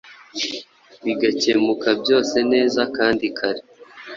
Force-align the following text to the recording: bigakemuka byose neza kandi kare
bigakemuka 1.05 1.89
byose 2.01 2.37
neza 2.53 2.81
kandi 2.97 3.25
kare 3.37 3.61